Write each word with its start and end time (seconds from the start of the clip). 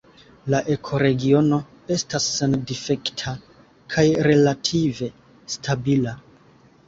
La 0.51 0.59
ekoregiono 0.75 1.59
estas 1.95 2.29
sendifekta 2.37 3.35
kaj 3.95 4.05
relative 4.31 5.11
stabila. 5.57 6.15